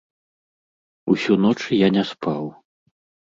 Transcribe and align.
Усю 1.15 1.33
ноч 1.45 1.59
я 1.79 1.87
не 1.97 2.03
спаў. 2.13 2.49